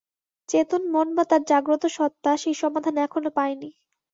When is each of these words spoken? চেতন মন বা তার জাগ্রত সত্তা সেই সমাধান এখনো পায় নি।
চেতন 0.49 0.81
মন 0.93 1.07
বা 1.15 1.23
তার 1.23 1.41
জাগ্রত 1.47 1.83
সত্তা 1.97 2.31
সেই 2.37 2.55
সমাধান 2.61 2.95
এখনো 3.05 3.29
পায় 3.37 3.55
নি। 3.55 3.69